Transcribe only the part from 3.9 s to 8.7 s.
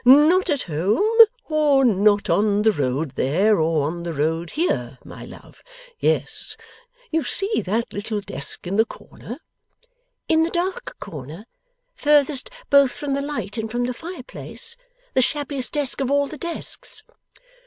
the road here, my love. Yes. You see that little desk